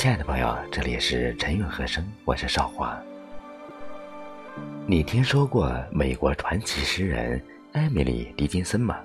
[0.00, 2.98] 亲爱的朋友，这里是陈韵和声，我是少华。
[4.86, 7.38] 你听说过美国传奇诗人
[7.74, 8.98] 艾米丽·狄金森吗？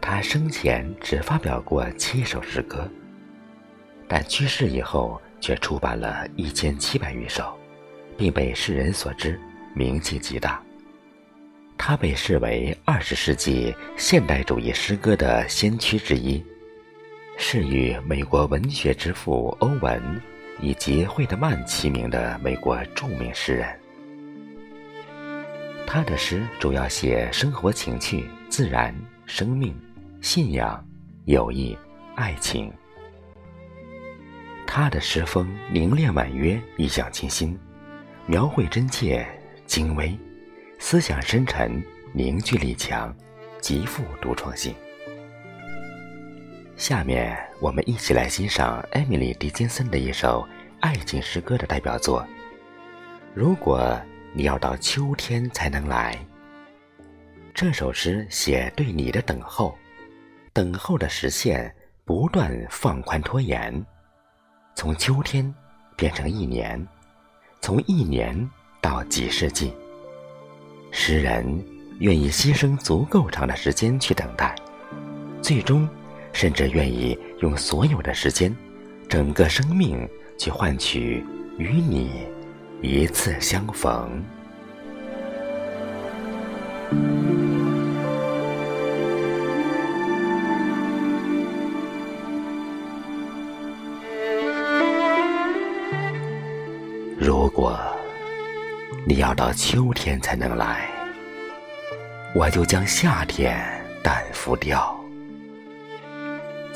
[0.00, 2.88] 她生前只发表过七首诗歌，
[4.06, 7.58] 但去世以后却出版了一千七百余首，
[8.16, 9.36] 并被世人所知，
[9.74, 10.62] 名气极大。
[11.76, 16.40] 她被视为二十世纪现代主义诗歌的先驱之一。
[17.42, 20.20] 是与美国文学之父欧文
[20.60, 23.80] 以及惠特曼齐名的美国著名诗人。
[25.86, 28.94] 他的诗主要写生活情趣、自然、
[29.24, 29.74] 生命、
[30.20, 30.86] 信仰、
[31.24, 31.76] 友谊、
[32.14, 32.70] 爱情。
[34.66, 37.58] 他的诗风凝练婉约，意象清新，
[38.26, 39.26] 描绘真切、
[39.64, 40.16] 精微，
[40.78, 41.82] 思想深沉，
[42.12, 43.12] 凝聚力强，
[43.60, 44.74] 极富独创性。
[46.80, 50.48] 下面我们一起来欣赏艾米丽·狄金森的一首
[50.80, 52.26] 爱情诗歌的代表作。
[53.34, 54.00] 如果
[54.32, 56.18] 你要到秋天才能来，
[57.52, 59.76] 这首诗写对你的等候，
[60.54, 61.70] 等候的实现
[62.06, 63.84] 不断放宽拖延，
[64.74, 65.54] 从秋天
[65.96, 66.82] 变成一年，
[67.60, 68.50] 从一年
[68.80, 69.70] 到几世纪。
[70.90, 71.44] 诗人
[71.98, 74.56] 愿意牺牲足够长的时间去等待，
[75.42, 75.86] 最终。
[76.32, 78.54] 甚至愿意用所有的时间，
[79.08, 81.24] 整个生命去换取
[81.58, 82.26] 与你
[82.80, 84.22] 一次相逢。
[97.18, 97.78] 如果
[99.06, 100.88] 你要到秋天才能来，
[102.34, 103.60] 我就将夏天
[104.02, 104.99] 担负掉。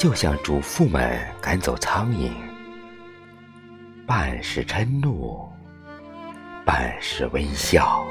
[0.05, 2.31] 就像主妇们赶走苍蝇，
[4.07, 5.51] 半是嗔怒，
[6.63, 8.05] 半是微笑。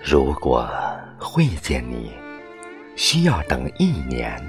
[0.00, 0.70] 如果
[1.18, 2.12] 会见你
[2.94, 4.40] 需要等一年，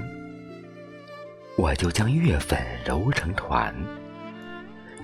[1.56, 2.56] 我就将月份
[2.86, 3.74] 揉成团，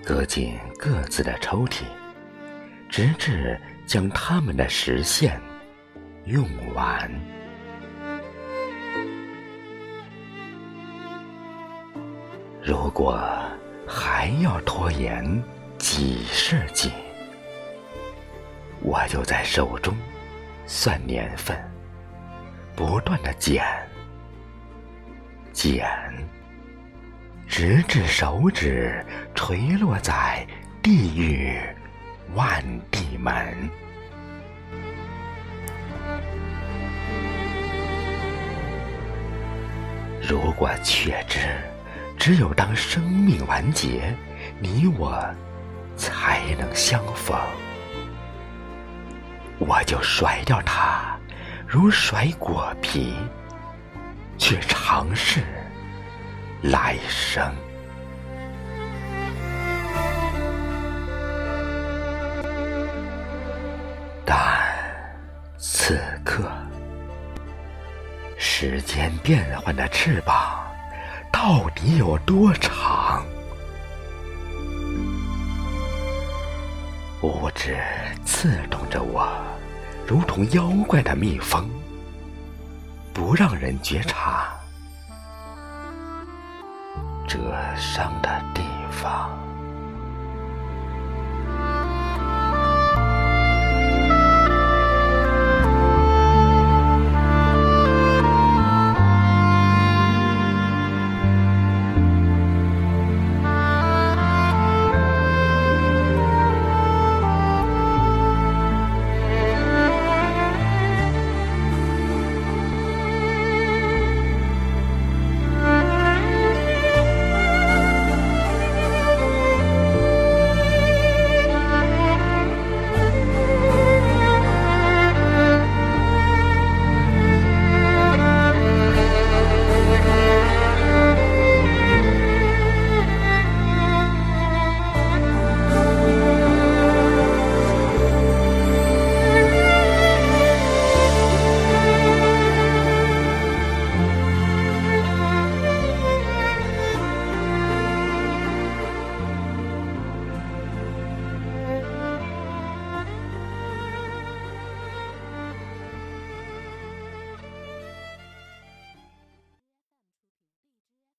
[0.05, 1.83] 搁进各自的抽屉，
[2.89, 3.61] 直至。
[3.89, 5.41] 将他们的时限
[6.27, 7.11] 用完。
[12.63, 13.19] 如果
[13.87, 15.43] 还要拖延
[15.79, 16.93] 几世纪，
[18.83, 19.97] 我就在手中
[20.67, 21.59] 算年份，
[22.77, 23.65] 不断的减
[25.51, 25.89] 减，
[27.47, 29.03] 直至手指
[29.35, 30.47] 垂落在
[30.83, 31.59] 地狱。
[32.35, 33.71] 万地门。
[40.21, 41.39] 如果确知，
[42.19, 44.15] 只有当生命完结，
[44.61, 45.25] 你我
[45.97, 47.39] 才能相逢，
[49.59, 51.17] 我就甩掉它，
[51.67, 53.15] 如甩果皮，
[54.37, 55.41] 去尝试
[56.63, 57.51] 来生。
[65.89, 66.45] 此刻，
[68.37, 70.63] 时间变幻的翅膀
[71.33, 73.25] 到底有多长？
[77.23, 77.79] 物质
[78.23, 79.27] 刺痛着我，
[80.07, 81.67] 如同妖怪的蜜蜂，
[83.15, 84.47] 不让人觉察
[87.27, 87.39] 蛰
[87.79, 88.61] 伤的地
[88.91, 89.48] 方。